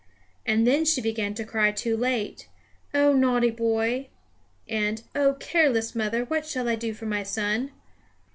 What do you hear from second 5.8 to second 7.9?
mother, what shall I do for my son!